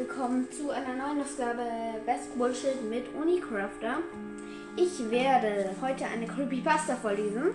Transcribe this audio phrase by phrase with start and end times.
[0.00, 1.60] willkommen zu einer neuen Ausgabe
[2.06, 3.98] Best Bullshit mit Unicrafter.
[4.74, 7.50] Ich werde heute eine Creepypasta vorlesen.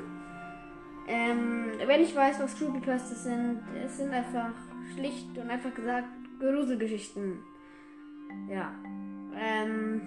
[1.08, 4.52] Ähm, wenn ich weiß, was Creepypastas sind, es sind einfach
[4.94, 6.08] schlicht und einfach gesagt
[6.40, 7.40] Gruselgeschichten.
[8.48, 8.72] Ja.
[9.36, 10.02] Ähm,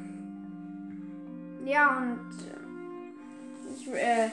[1.64, 2.20] ja, und
[3.74, 4.28] ich, äh,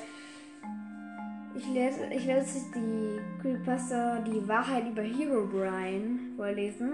[1.56, 6.92] ich lese, ich werde jetzt die Creepypasta Die Wahrheit über Hero Brian vorlesen.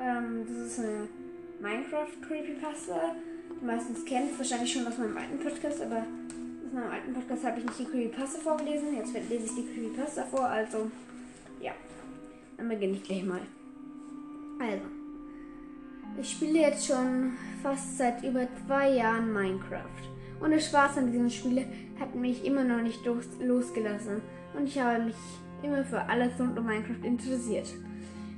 [0.00, 1.08] Ähm, das ist eine
[1.60, 3.14] Minecraft Creepypasta.
[3.60, 7.44] Die meisten kennen es wahrscheinlich schon aus meinem alten Podcast, aber aus meinem alten Podcast
[7.44, 8.96] habe ich nicht die Creepypasta vorgelesen.
[8.96, 10.90] Jetzt lese ich die Creepypasta vor, also
[11.60, 11.72] ja.
[12.56, 13.40] Dann beginne ich gleich mal.
[14.60, 14.86] Also.
[16.18, 17.32] Ich spiele jetzt schon
[17.62, 19.84] fast seit über zwei Jahren Minecraft.
[20.40, 21.66] Und der Spaß an diesem Spiel
[21.98, 24.22] hat mich immer noch nicht los losgelassen.
[24.54, 25.16] Und ich habe mich
[25.62, 27.68] immer für alles rund um Minecraft interessiert.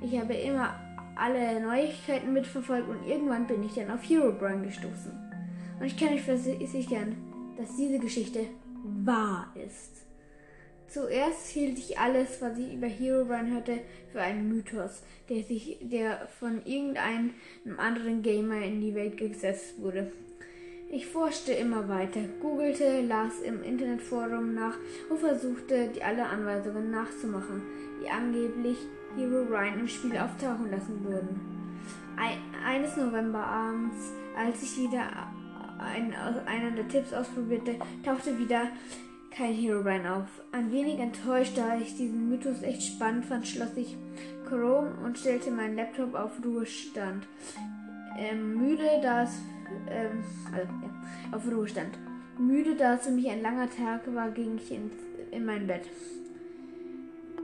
[0.00, 0.74] Ich habe immer
[1.18, 5.12] alle Neuigkeiten mitverfolgt und irgendwann bin ich dann auf Herobrine gestoßen.
[5.78, 7.16] Und ich kann euch versichern,
[7.56, 8.46] dass diese Geschichte
[9.04, 10.06] wahr ist.
[10.88, 16.26] Zuerst hielt ich alles, was ich über Herobrine hörte, für einen Mythos, der sich, der
[16.40, 17.34] von irgendeinem
[17.76, 20.10] anderen Gamer in die Welt gesetzt wurde.
[20.90, 24.78] Ich forschte immer weiter, googelte, las im Internetforum nach
[25.10, 27.60] und versuchte, die alle Anweisungen nachzumachen,
[28.02, 28.78] die angeblich
[29.16, 31.40] Hero Ryan im Spiel auftauchen lassen würden.
[32.16, 35.08] Ein, eines Novemberabends, als ich wieder
[35.78, 36.12] ein,
[36.46, 38.68] einen der Tipps ausprobierte, tauchte wieder
[39.30, 40.26] kein Hero Ryan auf.
[40.52, 43.96] Ein wenig enttäuscht, da ich diesen Mythos echt spannend fand, schloss ich
[44.48, 47.26] Chrome und stellte meinen Laptop auf Ruhestand.
[48.18, 49.40] Ähm, müde, da es
[49.88, 51.98] ähm, also, ja, auf Ruhestand.
[52.38, 54.90] Müde, da es für mich ein langer Tag war, ging ich in,
[55.30, 55.88] in mein Bett.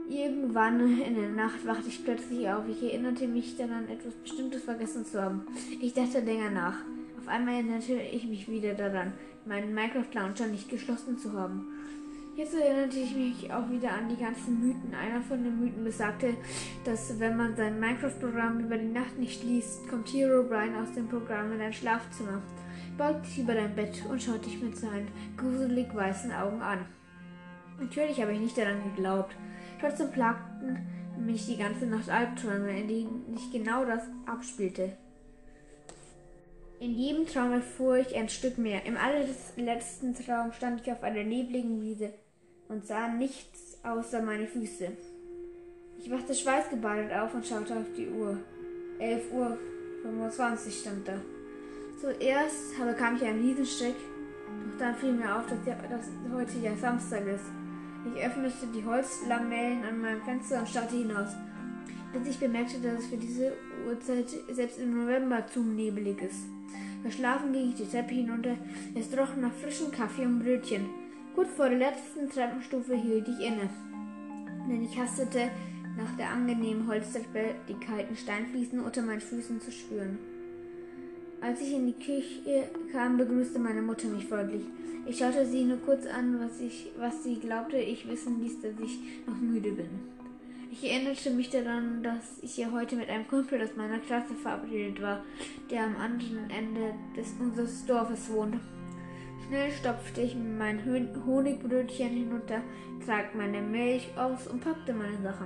[0.07, 2.63] Irgendwann in der Nacht wachte ich plötzlich auf.
[2.69, 5.47] Ich erinnerte mich dann an etwas Bestimmtes vergessen zu haben.
[5.81, 6.77] Ich dachte länger nach.
[7.17, 9.13] Auf einmal erinnerte ich mich wieder daran,
[9.45, 11.67] meinen Minecraft-Launcher nicht geschlossen zu haben.
[12.35, 14.93] Jetzt erinnerte ich mich auch wieder an die ganzen Mythen.
[14.93, 16.35] Einer von den Mythen besagte,
[16.83, 21.07] dass wenn man sein Minecraft-Programm über die Nacht nicht liest, kommt Hero Brian aus dem
[21.07, 22.43] Programm in dein Schlafzimmer,
[22.95, 26.85] beugt sich über dein Bett und schaut dich mit seinen gruselig weißen Augen an.
[27.79, 29.35] Natürlich habe ich nicht daran geglaubt.
[29.79, 30.79] Trotzdem plagten
[31.17, 34.97] mich die ganze Nacht Albträume, in denen sich genau das abspielte.
[36.79, 38.85] In jedem Traum erfuhr ich ein Stück mehr.
[38.85, 42.13] Im allerletzten Traum stand ich auf einer nebligen Wiese
[42.67, 44.91] und sah nichts außer meine Füße.
[45.99, 48.37] Ich wachte schweißgebadet auf und schaute auf die Uhr.
[48.99, 49.57] 11 Uhr
[50.03, 51.19] 25 stand da.
[51.99, 56.75] Zuerst bekam ich einen Riesenstreck, doch dann fiel mir auf, dass, ja, dass heute ja
[56.75, 57.45] Samstag ist.
[58.13, 61.29] Ich öffnete die Holzlamellen an meinem Fenster und starrte hinaus,
[62.13, 63.53] bis ich bemerkte, dass es für diese
[63.87, 66.45] Uhrzeit selbst im November zu nebelig ist.
[67.01, 68.57] Verschlafen ging ich die Treppe hinunter.
[68.95, 70.85] Es roch nach frischem Kaffee und Brötchen.
[71.35, 73.69] Kurz vor der letzten Treppenstufe hielt ich inne,
[74.69, 75.49] denn ich hastete
[75.97, 80.17] nach der angenehmen Holztreppe, die kalten Steinfliesen unter meinen Füßen zu spüren.
[81.45, 84.63] Als ich in die Küche kam, begrüßte meine Mutter mich freundlich.
[85.05, 88.71] Ich schaute sie nur kurz an, was, ich, was sie glaubte, ich wissen ließ, dass
[88.83, 88.97] ich
[89.27, 89.85] noch müde bin.
[90.71, 94.99] Ich erinnerte mich daran, dass ich ja heute mit einem Kumpel aus meiner Klasse verabredet
[95.03, 95.23] war,
[95.69, 98.55] der am anderen Ende des, unseres Dorfes wohnt.
[99.45, 102.61] Schnell stopfte ich mein Honigbrötchen hinunter,
[103.05, 105.45] trank meine Milch aus und packte meine Sachen.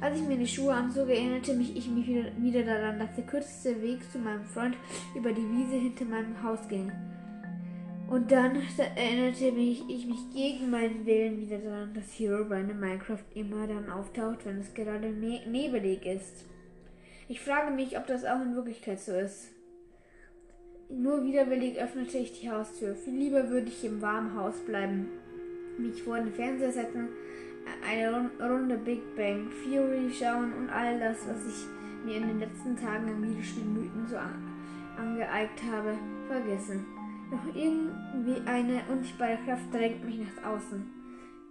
[0.00, 3.24] Als ich mir die Schuhe anzog, erinnerte mich ich mich wieder, wieder daran, dass der
[3.24, 4.74] kürzeste Weg zu meinem Freund
[5.14, 6.90] über die Wiese hinter meinem Haus ging.
[8.08, 8.56] Und dann
[8.96, 13.90] erinnerte mich, ich mich gegen meinen Willen wieder daran, dass Herobrine in Minecraft immer dann
[13.90, 16.46] auftaucht, wenn es gerade ne nebelig ist.
[17.28, 19.50] Ich frage mich, ob das auch in Wirklichkeit so ist.
[20.88, 22.96] Nur widerwillig öffnete ich die Haustür.
[22.96, 25.08] Viel lieber würde ich im warmen Haus bleiben,
[25.78, 27.10] mich vor den Fernseher setzen
[27.86, 31.66] eine Runde Big Bang Theory schauen und all das, was ich
[32.04, 34.16] mir in den letzten Tagen im Videospielmythen so
[34.96, 35.94] angeeigt habe,
[36.26, 36.86] vergessen.
[37.30, 41.00] Doch irgendwie eine unsichtbare Kraft drängt mich nach außen.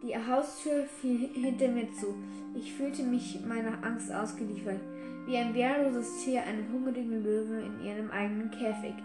[0.01, 2.15] Die Haustür fiel hinter mir zu.
[2.55, 4.79] Ich fühlte mich meiner Angst ausgeliefert,
[5.25, 8.95] wie ein wehrloses Tier einen hungrigen Löwen in ihrem eigenen Käfig.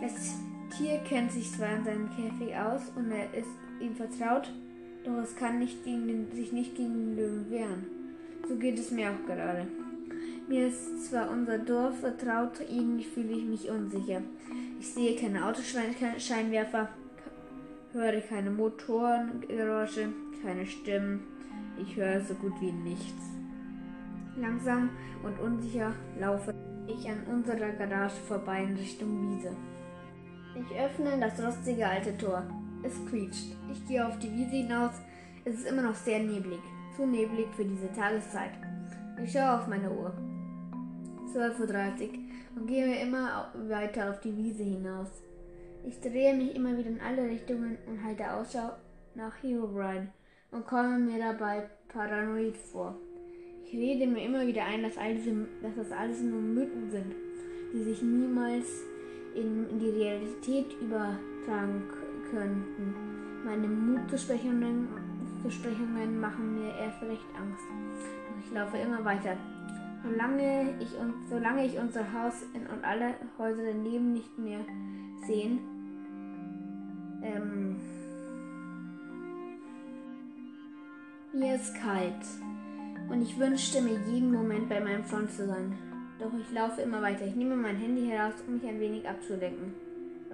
[0.00, 0.38] Das
[0.76, 3.48] Tier kennt sich zwar in seinem Käfig aus und er ist
[3.80, 4.50] ihm vertraut,
[5.04, 7.86] doch es kann nicht den, sich nicht gegen den Löwen wehren.
[8.48, 9.66] So geht es mir auch gerade.
[10.48, 14.20] Mir ist zwar unser Dorf vertraut, irgendwie fühle ich mich unsicher.
[14.78, 16.90] Ich sehe keine Autoscheinwerfer,
[17.92, 20.08] höre keine Motorengeräusche,
[20.42, 21.22] keine Stimmen.
[21.80, 23.22] Ich höre so gut wie nichts.
[24.36, 24.90] Langsam
[25.22, 26.54] und unsicher laufe
[26.86, 29.56] ich an unserer Garage vorbei in Richtung Wiese.
[30.54, 32.44] Ich öffne das rostige alte Tor.
[32.84, 33.56] Es quietscht.
[33.72, 34.92] Ich gehe auf die Wiese hinaus.
[35.44, 36.60] Es ist immer noch sehr neblig.
[36.94, 38.52] Zu neblig für diese Tageszeit.
[39.22, 40.12] Ich schaue auf meine Uhr.
[41.34, 42.08] 12.30 Uhr
[42.56, 45.08] und gehe immer weiter auf die Wiese hinaus.
[45.86, 48.72] Ich drehe mich immer wieder in alle Richtungen und halte Ausschau
[49.14, 50.10] nach Hero Brian
[50.50, 52.96] und komme mir dabei paranoid vor.
[53.64, 55.32] Ich rede mir immer wieder ein, dass, all diese,
[55.62, 57.14] dass das alles nur Mythen sind,
[57.72, 58.66] die sich niemals
[59.34, 61.82] in, in die Realität übertragen
[62.34, 62.94] könnten.
[63.44, 64.88] Meine Mutbesprechungen
[66.20, 67.64] machen mir erst recht Angst.
[68.44, 69.36] Ich laufe immer weiter.
[70.02, 70.88] Solange ich,
[71.30, 74.60] solange ich unser Haus und alle Häuser daneben nicht mehr
[75.26, 75.60] sehen,
[77.22, 77.76] ähm,
[81.32, 82.26] mir ist kalt
[83.08, 85.72] und ich wünschte mir jeden Moment bei meinem Freund zu sein.
[86.18, 87.26] Doch ich laufe immer weiter.
[87.26, 89.74] Ich nehme mein Handy heraus, um mich ein wenig abzulenken.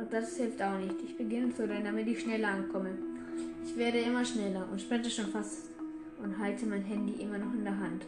[0.00, 0.94] Doch das hilft auch nicht.
[1.04, 2.90] Ich beginne zu rennen, damit ich schneller ankomme.
[3.62, 5.68] Ich werde immer schneller und sprinte schon fast
[6.22, 8.06] und halte mein Handy immer noch in der Hand.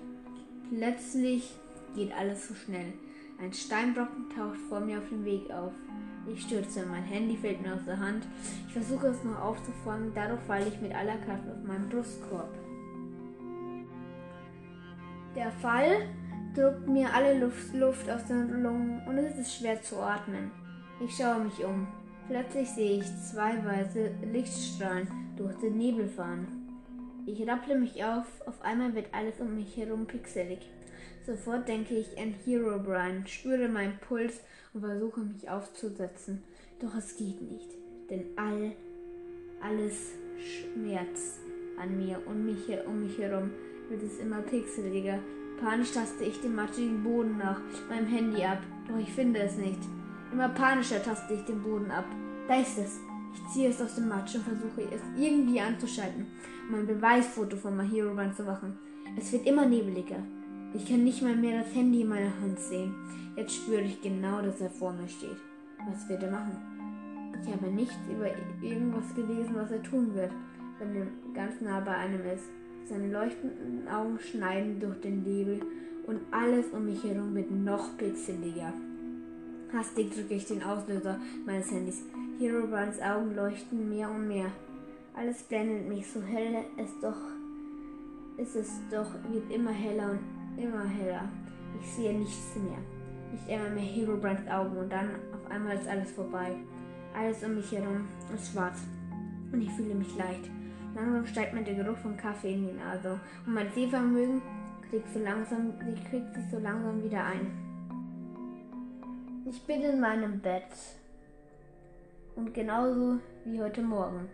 [0.70, 1.50] Plötzlich
[1.94, 2.94] geht alles so schnell.
[3.38, 5.72] Ein Steinbrocken taucht vor mir auf dem Weg auf.
[6.32, 8.24] Ich stürze, mein Handy fällt mir aus der Hand.
[8.68, 12.54] Ich versuche es noch aufzufangen, dadurch falle ich mit aller Kraft auf meinen Brustkorb.
[15.36, 16.08] Der Fall
[16.54, 20.61] drückt mir alle Luft aus den Lungen und es ist schwer zu atmen.
[21.04, 21.88] Ich schaue mich um.
[22.28, 26.46] Plötzlich sehe ich zwei weiße Lichtstrahlen durch den Nebel fahren.
[27.26, 30.60] Ich rapple mich auf, auf einmal wird alles um mich herum pixelig.
[31.26, 34.40] Sofort denke ich an Hero Brian, spüre meinen Puls
[34.72, 36.42] und versuche mich aufzusetzen.
[36.80, 37.70] Doch es geht nicht,
[38.08, 38.72] denn all,
[39.60, 41.40] alles schmerzt
[41.80, 43.50] an mir und mich, um mich herum
[43.88, 45.18] wird es immer pixeliger.
[45.60, 49.80] Panisch taste ich den matschigen Boden nach meinem Handy ab, doch ich finde es nicht.
[50.32, 52.06] Immer panischer taste ich den Boden ab.
[52.48, 53.00] Da ist es.
[53.34, 56.26] Ich ziehe es aus dem Matsch und versuche es irgendwie anzuschalten,
[56.68, 58.78] um ein Beweisfoto von My Run zu machen.
[59.18, 60.22] Es wird immer nebeliger.
[60.74, 62.94] Ich kann nicht mal mehr das Handy in meiner Hand sehen.
[63.36, 65.36] Jetzt spüre ich genau, dass er vor mir steht.
[65.86, 66.56] Was wird er machen?
[67.42, 68.26] Ich habe nichts über
[68.62, 70.32] irgendwas gelesen, was er tun wird,
[70.78, 72.44] wenn er ganz nah bei einem ist.
[72.88, 75.60] Seine leuchtenden Augen schneiden durch den Nebel
[76.06, 78.72] und alles um mich herum wird noch pixeliger.
[79.72, 82.02] Hastig drücke ich den Auslöser meines Handys.
[82.38, 84.50] Hero Herobrines Augen leuchten mehr und mehr.
[85.14, 87.16] Alles blendet mich so hell es doch
[88.36, 91.28] ist es doch wird immer heller und immer heller.
[91.80, 92.78] Ich sehe nichts mehr.
[93.30, 96.54] Nicht einmal mehr Hero Herobrines Augen und dann auf einmal ist alles vorbei.
[97.14, 98.78] Alles um mich herum ist schwarz
[99.52, 100.50] und ich fühle mich leicht.
[100.94, 104.42] Langsam steigt mir der Geruch von Kaffee in die Nase und mein Sehvermögen
[104.90, 105.72] kriegt, so langsam,
[106.10, 107.71] kriegt sich so langsam wieder ein.
[109.44, 110.68] Ich bin in meinem Bett
[112.36, 114.28] und genauso wie heute Morgen.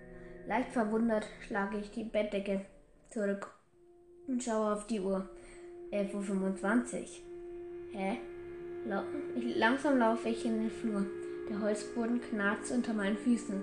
[0.46, 2.66] Leicht verwundert schlage ich die Bettdecke
[3.08, 3.50] zurück
[4.26, 5.26] und schaue auf die Uhr.
[5.92, 7.06] 11.25 Uhr.
[7.92, 8.18] Hä?
[9.56, 11.06] Langsam laufe ich in den Flur.
[11.48, 13.62] Der Holzboden knarzt unter meinen Füßen.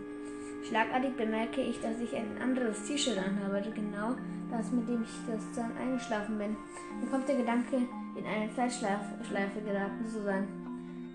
[0.68, 4.16] Schlagartig bemerke ich, dass ich ein anderes T-Shirt anhabe, genau
[4.50, 6.56] das, mit dem ich gestern eingeschlafen bin.
[7.00, 7.78] Mir kommt der Gedanke,
[8.18, 10.65] in eine Zeitschleife geraten zu sein.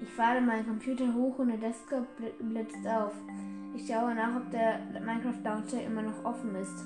[0.03, 2.07] Ich fahre meinen Computer hoch und der Desktop
[2.39, 3.13] blitzt auf.
[3.75, 6.85] Ich schaue nach, ob der Minecraft Launcher immer noch offen ist.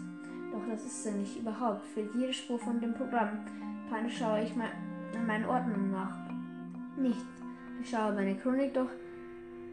[0.52, 1.84] Doch das ist er nicht überhaupt.
[1.86, 3.38] Für jede Spur von dem Programm.
[3.88, 4.68] Panisch schaue ich mal
[5.14, 6.16] an meinen Ordnungen nach.
[6.96, 7.24] Nichts.
[7.80, 8.88] Ich schaue meine Chronik, doch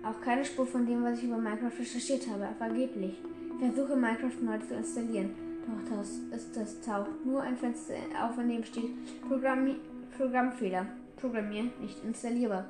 [0.04, 3.22] auch keine Spur von dem, was ich über Minecraft recherchiert habe, vergeblich.
[3.60, 5.30] Ich versuche Minecraft neu zu installieren,
[5.68, 8.92] doch das, ist, das taucht nur ein Fenster auf, an dem steht
[9.28, 9.76] Programmi
[10.18, 10.88] Programmfehler.
[11.18, 12.66] Programmieren nicht installierbar.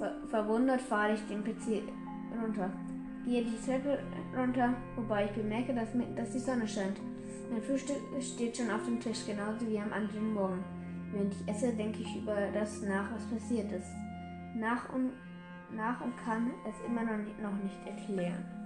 [0.00, 1.82] Ver verwundert fahre ich den PC
[2.42, 2.70] runter.
[3.24, 3.98] Gehe die Treppe
[4.36, 6.98] runter, wobei ich bemerke, dass, dass die Sonne scheint.
[7.50, 10.64] Mein Frühstück steht schon auf dem Tisch, genauso wie am anderen Morgen.
[11.12, 13.90] Während ich esse, denke ich über das nach, was passiert ist
[14.54, 15.12] nach und,
[15.74, 18.59] nach und kann es immer noch nicht, noch nicht erklären.